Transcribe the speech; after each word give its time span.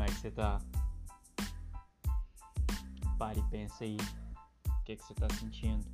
Como 0.00 0.08
é 0.08 0.14
que 0.14 0.20
você 0.20 0.30
tá? 0.30 0.58
Pare 3.18 3.38
e 3.38 3.42
pensa 3.50 3.84
aí. 3.84 3.98
O 4.66 4.84
que, 4.84 4.96
que 4.96 5.04
você 5.04 5.12
tá 5.12 5.28
sentindo? 5.38 5.84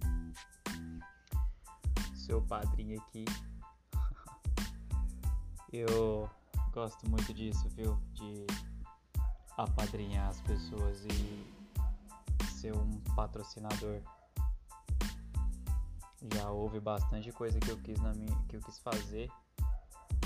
Seu 2.15 2.41
padrinho 2.41 3.01
aqui. 3.01 3.25
Eu 5.73 6.31
gosto 6.73 7.11
muito 7.11 7.35
disso, 7.35 7.69
viu? 7.71 7.99
De 8.13 8.47
apadrinhar 9.57 10.29
as 10.29 10.41
pessoas 10.43 11.05
e 11.07 12.47
ser 12.61 12.77
um 12.77 13.01
patrocinador. 13.17 14.01
Já 16.33 16.49
houve 16.49 16.79
bastante 16.79 17.33
coisa 17.33 17.59
que 17.59 17.71
eu 17.73 17.79
quis 17.79 17.99
na 18.01 18.13
minha, 18.15 18.41
que 18.49 18.55
eu 18.57 18.61
quis 18.61 18.79
fazer 18.79 19.29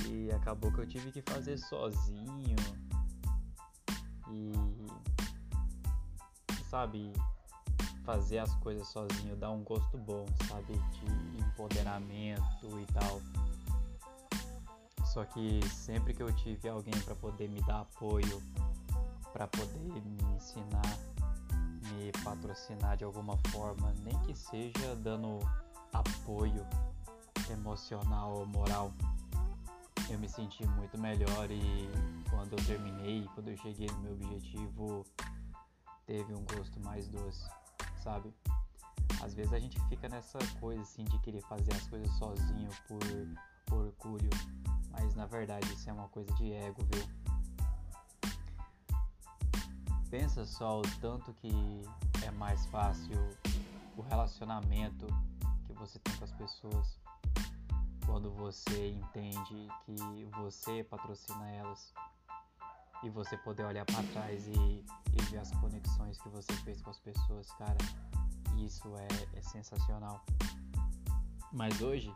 e 0.07 0.31
acabou 0.33 0.71
que 0.71 0.81
eu 0.81 0.87
tive 0.87 1.11
que 1.11 1.23
fazer 1.23 1.57
sozinho. 1.57 2.57
E 4.33 4.52
sabe, 6.71 7.12
fazer 8.05 8.38
as 8.38 8.55
coisas 8.57 8.87
sozinho 8.88 9.37
dá 9.37 9.51
um 9.51 9.62
gosto 9.62 9.98
bom, 9.98 10.25
sabe, 10.48 10.73
de 10.73 11.43
empoderamento 11.43 12.80
e 12.80 12.87
tal. 12.93 13.21
Só 15.05 15.24
que 15.24 15.61
sempre 15.69 16.15
que 16.15 16.23
eu 16.23 16.33
tive 16.37 16.69
alguém 16.69 16.95
para 17.01 17.16
poder 17.16 17.48
me 17.48 17.61
dar 17.62 17.80
apoio, 17.80 18.41
para 19.33 19.48
poder 19.48 20.01
me 20.02 20.35
ensinar, 20.37 20.99
me 21.83 22.12
patrocinar 22.23 22.97
de 22.97 23.05
alguma 23.05 23.37
forma, 23.49 23.93
nem 24.05 24.16
que 24.21 24.35
seja 24.35 24.95
dando 24.97 25.41
apoio 25.93 26.65
emocional 27.51 28.38
ou 28.38 28.47
moral, 28.47 28.93
eu 30.13 30.19
me 30.19 30.29
senti 30.29 30.66
muito 30.66 30.99
melhor 30.99 31.51
e 31.51 31.89
quando 32.29 32.53
eu 32.55 32.66
terminei, 32.66 33.29
quando 33.35 33.49
eu 33.49 33.57
cheguei 33.57 33.87
no 33.87 34.01
meu 34.01 34.13
objetivo, 34.15 35.07
teve 36.05 36.35
um 36.35 36.45
gosto 36.45 36.80
mais 36.80 37.07
doce, 37.09 37.49
sabe? 38.02 38.35
Às 39.23 39.35
vezes 39.35 39.52
a 39.52 39.59
gente 39.59 39.80
fica 39.89 40.09
nessa 40.09 40.39
coisa 40.59 40.83
assim 40.83 41.05
de 41.05 41.19
querer 41.21 41.43
fazer 41.43 41.73
as 41.75 41.87
coisas 41.87 42.11
sozinho 42.19 42.69
por, 42.89 42.99
por 43.67 43.87
orgulho, 43.87 44.30
mas 44.91 45.15
na 45.15 45.27
verdade 45.27 45.73
isso 45.73 45.89
é 45.89 45.93
uma 45.93 46.09
coisa 46.09 46.33
de 46.35 46.52
ego, 46.52 46.83
viu? 46.93 47.05
Pensa 50.11 50.45
só 50.45 50.80
o 50.80 50.83
tanto 51.01 51.33
que 51.35 51.52
é 52.24 52.33
mais 52.33 52.67
fácil 52.67 53.17
o 53.97 54.02
relacionamento 54.02 55.07
que 55.67 55.73
você 55.74 56.01
tem 56.01 56.17
com 56.17 56.24
as 56.24 56.33
pessoas 56.33 56.99
quando 58.21 58.35
você 58.35 58.90
entende 58.90 59.66
que 59.87 60.26
você 60.37 60.85
patrocina 60.85 61.51
elas 61.52 61.90
e 63.02 63.09
você 63.09 63.35
poder 63.38 63.65
olhar 63.65 63.87
para 63.87 64.03
trás 64.12 64.47
e, 64.47 64.53
e, 64.53 65.22
ver 65.31 65.38
as 65.38 65.50
conexões 65.53 66.21
que 66.21 66.28
você 66.28 66.53
fez 66.62 66.82
com 66.82 66.91
as 66.91 67.00
pessoas, 67.00 67.50
cara, 67.53 67.78
isso 68.59 68.94
é, 68.94 69.38
é 69.38 69.41
sensacional. 69.41 70.22
Mas 71.50 71.81
hoje 71.81 72.15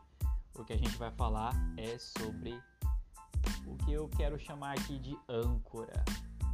o 0.54 0.62
que 0.62 0.74
a 0.74 0.76
gente 0.76 0.94
vai 0.98 1.10
falar 1.12 1.54
é 1.78 1.96
sobre 1.96 2.52
o 3.66 3.74
que 3.86 3.92
eu 3.92 4.06
quero 4.10 4.38
chamar 4.38 4.72
aqui 4.72 4.98
de 4.98 5.16
âncora, 5.26 6.04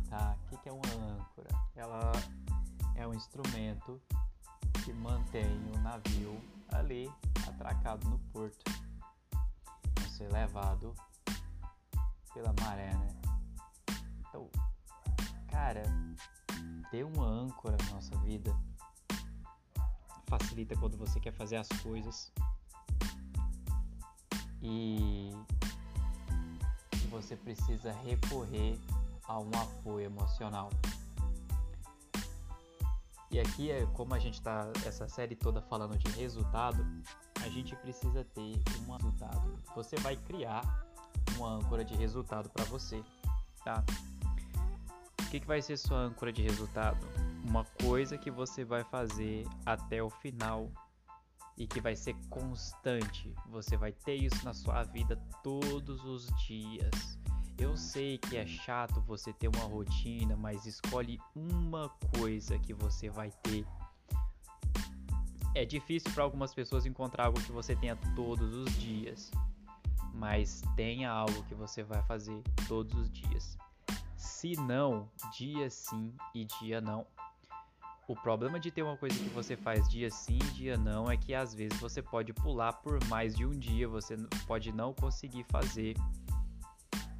tá? 0.09 0.37
O 0.53 0.59
que 0.59 0.69
é 0.69 0.73
uma 0.73 1.13
âncora? 1.13 1.51
Ela 1.75 2.13
é 2.95 3.05
um 3.05 3.15
instrumento 3.15 4.01
que 4.85 4.93
mantém 4.93 5.61
o 5.75 5.79
navio 5.81 6.41
ali 6.69 7.11
atracado 7.49 8.09
no 8.09 8.21
porto 8.33 8.90
ser 10.21 10.31
levado 10.31 10.95
pela 12.35 12.53
maré, 12.61 12.93
né? 12.93 13.09
Então, 14.29 14.51
cara, 15.49 15.83
ter 16.91 17.05
uma 17.05 17.25
âncora 17.25 17.79
na 17.87 17.95
nossa 17.95 18.15
vida 18.19 18.55
facilita 20.27 20.77
quando 20.77 20.99
você 20.99 21.19
quer 21.19 21.33
fazer 21.33 21.57
as 21.57 21.69
coisas 21.83 22.31
e 24.61 25.31
você 27.09 27.35
precisa 27.35 27.91
recorrer 27.91 28.79
a 29.25 29.39
um 29.39 29.51
apoio 29.55 30.05
emocional. 30.05 30.69
E 33.31 33.39
aqui 33.39 33.71
é 33.71 33.87
como 33.95 34.13
a 34.13 34.19
gente 34.19 34.43
tá 34.43 34.69
essa 34.85 35.09
série 35.09 35.37
toda 35.37 35.63
falando 35.63 35.97
de 35.97 36.11
resultado, 36.19 36.85
a 37.41 37.49
gente 37.49 37.77
precisa 37.77 38.25
ter 38.25 38.61
um 38.89 38.93
resultado. 38.93 39.57
Você 39.77 39.95
vai 39.97 40.17
criar 40.17 40.63
uma 41.37 41.55
âncora 41.55 41.85
de 41.85 41.95
resultado 41.95 42.51
para 42.51 42.65
você, 42.65 43.03
tá? 43.65 43.85
O 45.23 45.31
que, 45.31 45.39
que 45.39 45.47
vai 45.47 45.63
ser 45.63 45.77
sua 45.77 45.99
âncora 45.99 46.33
de 46.33 46.43
resultado? 46.43 47.07
Uma 47.45 47.65
coisa 47.81 48.19
que 48.19 48.33
você 48.33 48.65
vai 48.65 48.83
fazer 48.83 49.47
até 49.65 50.03
o 50.03 50.11
final 50.11 50.69
e 51.57 51.69
que 51.69 51.81
vai 51.81 51.95
ser 51.95 52.17
constante. 52.29 53.33
Você 53.49 53.77
vai 53.77 53.93
ter 53.93 54.17
isso 54.17 54.45
na 54.45 54.53
sua 54.53 54.83
vida 54.83 55.17
todos 55.43 56.05
os 56.05 56.27
dias. 56.47 57.17
Eu 57.59 57.77
sei 57.77 58.19
que 58.19 58.37
é 58.37 58.47
chato 58.47 59.01
você 59.03 59.33
ter 59.33 59.49
uma 59.49 59.65
rotina, 59.65 60.37
mas 60.37 60.67
escolhe 60.67 61.21
uma 61.35 61.89
coisa 62.17 62.59
que 62.59 62.73
você 62.73 63.11
vai 63.11 63.31
ter 63.43 63.67
é 65.55 65.65
difícil 65.65 66.11
para 66.13 66.23
algumas 66.23 66.55
pessoas 66.55 66.87
encontrar 66.87 67.27
algo 67.27 67.41
que 67.43 67.53
você 67.53 67.75
tenha 67.75 67.97
todos 68.15 68.55
os 68.55 68.79
dias, 68.79 69.31
mas 70.15 70.63
tenha 70.77 71.11
algo 71.11 71.43
que 71.45 71.55
você 71.55 71.83
vai 71.83 72.03
fazer 72.05 72.41
todos 72.69 72.95
os 72.95 73.11
dias. 73.11 73.59
Se 74.17 74.55
não, 74.57 75.09
dia 75.37 75.69
sim 75.69 76.15
e 76.35 76.45
dia 76.45 76.81
não. 76.81 77.07
O 78.07 78.15
problema 78.15 78.59
de 78.59 78.71
ter 78.71 78.83
uma 78.83 78.97
coisa 78.97 79.17
que 79.17 79.29
você 79.31 79.57
faz 79.57 79.89
dia 79.89 80.11
sim 80.11 80.39
dia 80.55 80.77
não 80.77 81.11
é 81.11 81.17
que 81.17 81.35
às 81.35 81.55
vezes 81.55 81.79
você 81.79 82.03
pode 82.03 82.33
pular 82.33 82.73
por 82.75 83.03
mais 83.07 83.37
de 83.37 83.47
um 83.47 83.51
dia, 83.51 83.89
você 83.89 84.17
pode 84.47 84.73
não 84.73 84.93
conseguir 84.93 85.45
fazer. 85.45 85.95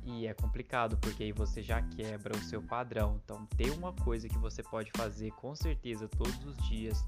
E 0.03 0.27
é 0.27 0.35
complicado 0.35 0.97
porque 0.99 1.25
aí 1.25 1.33
você 1.33 1.63
já 1.63 1.83
quebra 1.83 2.37
o 2.37 2.43
seu 2.43 2.63
padrão. 2.63 3.21
Então, 3.25 3.47
ter 3.57 3.71
uma 3.71 3.93
coisa 3.93 4.29
que 4.29 4.39
você 4.39 4.63
pode 4.63 4.91
fazer 4.97 5.31
com 5.33 5.55
certeza 5.55 6.09
todos 6.09 6.45
os 6.45 6.57
dias 6.69 7.05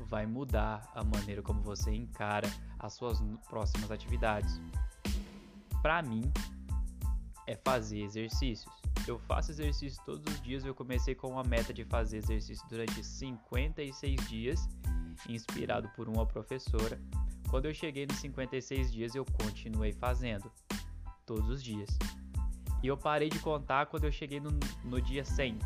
vai 0.00 0.26
mudar 0.26 0.90
a 0.94 1.02
maneira 1.02 1.42
como 1.42 1.60
você 1.62 1.90
encara 1.90 2.48
as 2.78 2.94
suas 2.94 3.20
próximas 3.48 3.90
atividades. 3.90 4.60
Para 5.82 6.02
mim, 6.02 6.30
é 7.46 7.56
fazer 7.56 8.00
exercícios. 8.00 8.72
Eu 9.06 9.18
faço 9.20 9.50
exercício 9.50 10.02
todos 10.04 10.34
os 10.34 10.42
dias. 10.42 10.64
Eu 10.64 10.74
comecei 10.74 11.14
com 11.14 11.28
uma 11.28 11.42
meta 11.42 11.72
de 11.72 11.84
fazer 11.84 12.18
exercício 12.18 12.66
durante 12.68 13.02
56 13.02 14.28
dias, 14.28 14.68
inspirado 15.28 15.88
por 15.96 16.08
uma 16.08 16.26
professora. 16.26 17.00
Quando 17.48 17.64
eu 17.64 17.72
cheguei 17.72 18.06
nos 18.06 18.18
56 18.18 18.92
dias, 18.92 19.14
eu 19.14 19.24
continuei 19.24 19.92
fazendo 19.92 20.52
todos 21.28 21.50
os 21.50 21.62
dias. 21.62 21.90
E 22.82 22.86
eu 22.86 22.96
parei 22.96 23.28
de 23.28 23.38
contar 23.38 23.86
quando 23.86 24.04
eu 24.04 24.12
cheguei 24.12 24.40
no, 24.40 24.50
no 24.82 25.00
dia 25.00 25.24
100. 25.24 25.58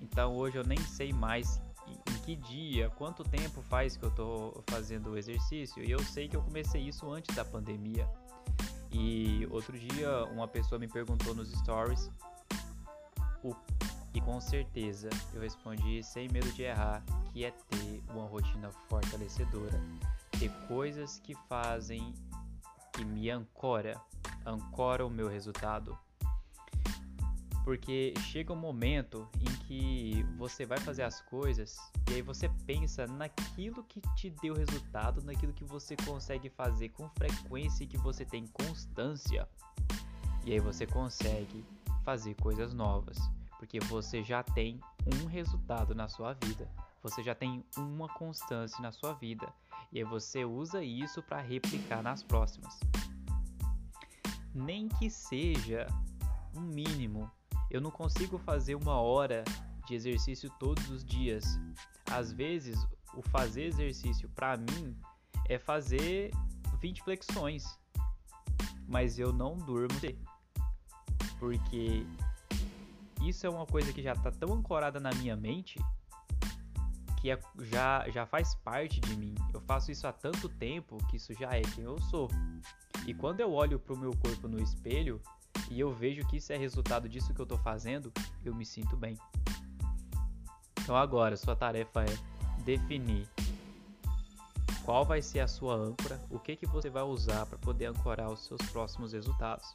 Então 0.00 0.34
hoje 0.34 0.58
eu 0.58 0.64
nem 0.64 0.78
sei 0.78 1.12
mais 1.12 1.60
em 1.86 2.18
que 2.24 2.34
dia, 2.34 2.90
quanto 2.90 3.22
tempo 3.22 3.62
faz 3.62 3.96
que 3.96 4.04
eu 4.04 4.10
tô 4.10 4.62
fazendo 4.68 5.10
o 5.10 5.16
exercício. 5.16 5.84
E 5.84 5.90
eu 5.90 6.00
sei 6.00 6.28
que 6.28 6.36
eu 6.36 6.42
comecei 6.42 6.82
isso 6.82 7.08
antes 7.10 7.34
da 7.36 7.44
pandemia. 7.44 8.08
E 8.90 9.46
outro 9.50 9.78
dia 9.78 10.24
uma 10.24 10.48
pessoa 10.48 10.78
me 10.78 10.88
perguntou 10.88 11.34
nos 11.34 11.50
stories 11.52 12.10
o 13.42 13.54
e 14.14 14.20
com 14.20 14.38
certeza 14.42 15.08
eu 15.32 15.40
respondi 15.40 16.02
sem 16.02 16.28
medo 16.28 16.52
de 16.52 16.64
errar 16.64 17.02
que 17.32 17.46
é 17.46 17.50
ter 17.50 18.02
uma 18.10 18.26
rotina 18.26 18.70
fortalecedora, 18.86 19.80
ter 20.38 20.50
coisas 20.68 21.18
que 21.20 21.34
fazem 21.48 22.12
que 22.92 23.06
me 23.06 23.30
ancora, 23.30 23.98
ancora 24.44 25.06
o 25.06 25.10
meu 25.10 25.28
resultado, 25.28 25.98
porque 27.64 28.12
chega 28.30 28.52
um 28.52 28.56
momento 28.56 29.28
em 29.40 29.56
que 29.66 30.22
você 30.36 30.66
vai 30.66 30.78
fazer 30.78 31.02
as 31.02 31.20
coisas 31.20 31.78
e 32.10 32.14
aí 32.14 32.22
você 32.22 32.48
pensa 32.66 33.06
naquilo 33.06 33.84
que 33.84 34.00
te 34.16 34.30
deu 34.42 34.54
resultado, 34.54 35.22
naquilo 35.22 35.52
que 35.52 35.64
você 35.64 35.96
consegue 35.96 36.48
fazer 36.50 36.88
com 36.90 37.08
frequência 37.10 37.84
e 37.84 37.86
que 37.86 37.96
você 37.96 38.24
tem 38.24 38.46
constância. 38.48 39.48
E 40.44 40.52
aí 40.52 40.58
você 40.58 40.86
consegue 40.86 41.64
fazer 42.04 42.34
coisas 42.34 42.74
novas, 42.74 43.16
porque 43.58 43.78
você 43.78 44.24
já 44.24 44.42
tem 44.42 44.80
um 45.06 45.26
resultado 45.26 45.94
na 45.94 46.08
sua 46.08 46.32
vida, 46.32 46.68
você 47.00 47.22
já 47.22 47.34
tem 47.34 47.64
uma 47.76 48.08
constância 48.08 48.80
na 48.80 48.90
sua 48.90 49.12
vida, 49.12 49.48
e 49.92 49.98
aí 49.98 50.04
você 50.04 50.44
usa 50.44 50.82
isso 50.82 51.22
para 51.22 51.40
replicar 51.40 52.02
nas 52.02 52.24
próximas. 52.24 52.80
Nem 54.54 54.88
que 54.88 55.10
seja 55.10 55.86
um 56.54 56.60
mínimo 56.60 57.30
eu 57.72 57.80
não 57.80 57.90
consigo 57.90 58.36
fazer 58.36 58.74
uma 58.74 59.00
hora 59.00 59.44
de 59.86 59.94
exercício 59.94 60.50
todos 60.60 60.90
os 60.90 61.02
dias. 61.02 61.58
Às 62.10 62.30
vezes, 62.30 62.86
o 63.14 63.22
fazer 63.22 63.64
exercício 63.64 64.28
para 64.28 64.58
mim 64.58 64.94
é 65.48 65.58
fazer 65.58 66.30
20 66.80 67.02
flexões, 67.02 67.64
mas 68.86 69.18
eu 69.18 69.32
não 69.32 69.56
durmo 69.56 69.98
porque 71.38 72.06
isso 73.22 73.46
é 73.46 73.50
uma 73.50 73.66
coisa 73.66 73.90
que 73.90 74.02
já 74.02 74.14
tá 74.14 74.30
tão 74.30 74.52
ancorada 74.52 75.00
na 75.00 75.10
minha 75.14 75.34
mente 75.34 75.80
que 77.20 77.30
é, 77.30 77.40
já, 77.60 78.06
já 78.10 78.26
faz 78.26 78.54
parte 78.56 79.00
de 79.00 79.16
mim. 79.16 79.34
Eu 79.54 79.60
faço 79.62 79.90
isso 79.90 80.06
há 80.06 80.12
tanto 80.12 80.48
tempo 80.48 80.98
que 81.08 81.16
isso 81.16 81.32
já 81.34 81.50
é 81.52 81.62
quem 81.62 81.84
eu 81.84 81.98
sou. 82.02 82.28
E 83.06 83.12
quando 83.12 83.40
eu 83.40 83.52
olho 83.52 83.78
pro 83.78 83.96
meu 83.96 84.12
corpo 84.16 84.46
no 84.46 84.62
espelho 84.62 85.20
e 85.70 85.80
eu 85.80 85.92
vejo 85.92 86.26
que 86.28 86.36
isso 86.36 86.52
é 86.52 86.56
resultado 86.56 87.08
disso 87.08 87.34
que 87.34 87.40
eu 87.40 87.46
tô 87.46 87.58
fazendo, 87.58 88.12
eu 88.44 88.54
me 88.54 88.64
sinto 88.64 88.96
bem. 88.96 89.16
Então 90.80 90.96
agora, 90.96 91.36
sua 91.36 91.56
tarefa 91.56 92.04
é 92.04 92.62
definir 92.64 93.28
qual 94.84 95.04
vai 95.04 95.22
ser 95.22 95.40
a 95.40 95.48
sua 95.48 95.74
âncora, 95.74 96.20
o 96.30 96.38
que 96.38 96.56
que 96.56 96.66
você 96.66 96.90
vai 96.90 97.02
usar 97.02 97.46
para 97.46 97.58
poder 97.58 97.86
ancorar 97.86 98.30
os 98.30 98.44
seus 98.44 98.60
próximos 98.70 99.12
resultados. 99.12 99.74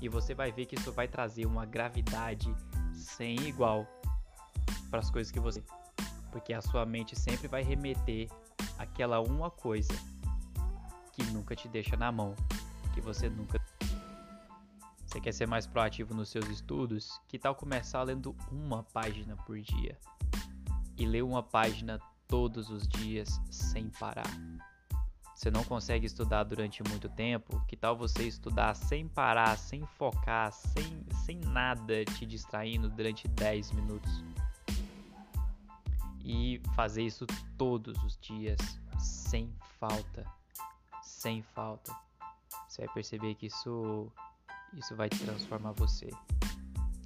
E 0.00 0.08
você 0.08 0.34
vai 0.34 0.52
ver 0.52 0.66
que 0.66 0.76
isso 0.76 0.92
vai 0.92 1.08
trazer 1.08 1.44
uma 1.46 1.64
gravidade 1.64 2.54
sem 2.94 3.36
igual 3.40 3.86
para 4.90 5.00
as 5.00 5.10
coisas 5.10 5.32
que 5.32 5.40
você, 5.40 5.62
porque 6.30 6.52
a 6.52 6.62
sua 6.62 6.86
mente 6.86 7.18
sempre 7.18 7.48
vai 7.48 7.62
remeter 7.62 8.28
aquela 8.78 9.20
uma 9.20 9.50
coisa 9.50 9.92
que 11.18 11.32
nunca 11.32 11.56
te 11.56 11.68
deixa 11.68 11.96
na 11.96 12.12
mão, 12.12 12.34
que 12.94 13.00
você 13.00 13.28
nunca 13.28 13.60
você 15.04 15.20
quer 15.20 15.32
ser 15.32 15.48
mais 15.48 15.66
proativo 15.66 16.14
nos 16.14 16.28
seus 16.28 16.46
estudos? 16.48 17.18
Que 17.28 17.38
tal 17.38 17.54
começar 17.54 18.02
lendo 18.02 18.36
uma 18.52 18.84
página 18.84 19.34
por 19.36 19.58
dia? 19.58 19.98
E 20.98 21.06
ler 21.06 21.24
uma 21.24 21.42
página 21.42 21.98
todos 22.26 22.68
os 22.68 22.86
dias 22.86 23.40
sem 23.50 23.88
parar. 23.88 24.30
Você 25.34 25.50
não 25.50 25.64
consegue 25.64 26.04
estudar 26.04 26.44
durante 26.44 26.82
muito 26.82 27.08
tempo? 27.08 27.58
Que 27.66 27.74
tal 27.74 27.96
você 27.96 28.24
estudar 28.24 28.74
sem 28.74 29.08
parar, 29.08 29.56
sem 29.56 29.86
focar, 29.96 30.52
sem, 30.52 31.02
sem 31.24 31.38
nada 31.38 32.04
te 32.04 32.26
distraindo 32.26 32.90
durante 32.90 33.26
10 33.28 33.72
minutos? 33.72 34.22
E 36.22 36.60
fazer 36.76 37.02
isso 37.02 37.26
todos 37.56 37.96
os 38.04 38.18
dias, 38.18 38.58
sem 38.98 39.50
falta. 39.80 40.37
Sem 41.18 41.42
falta. 41.42 41.92
Você 42.68 42.84
vai 42.84 42.94
perceber 42.94 43.34
que 43.34 43.46
isso 43.46 44.06
isso 44.72 44.94
vai 44.94 45.08
transformar 45.08 45.72
você. 45.72 46.06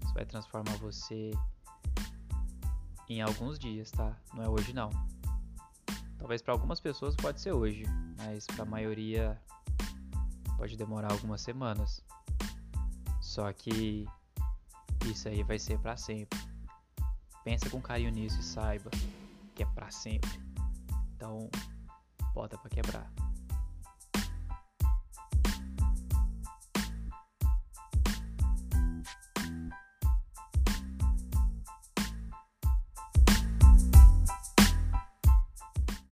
Isso 0.04 0.12
vai 0.12 0.26
transformar 0.26 0.76
você 0.76 1.30
em 3.08 3.22
alguns 3.22 3.58
dias, 3.58 3.90
tá? 3.90 4.14
Não 4.34 4.44
é 4.44 4.48
hoje 4.50 4.74
não. 4.74 4.90
Talvez 6.18 6.42
para 6.42 6.52
algumas 6.52 6.78
pessoas 6.78 7.16
pode 7.16 7.40
ser 7.40 7.52
hoje, 7.52 7.84
mas 8.18 8.46
para 8.46 8.64
a 8.64 8.66
maioria 8.66 9.40
pode 10.58 10.76
demorar 10.76 11.10
algumas 11.10 11.40
semanas. 11.40 12.04
Só 13.18 13.50
que 13.50 14.06
isso 15.06 15.26
aí 15.26 15.42
vai 15.42 15.58
ser 15.58 15.78
para 15.78 15.96
sempre. 15.96 16.38
Pensa 17.42 17.70
com 17.70 17.80
carinho 17.80 18.10
nisso 18.10 18.38
e 18.38 18.44
saiba 18.44 18.90
que 19.54 19.62
é 19.62 19.66
para 19.66 19.90
sempre. 19.90 20.38
Então, 21.16 21.48
bota 22.34 22.58
para 22.58 22.68
quebrar. 22.68 23.10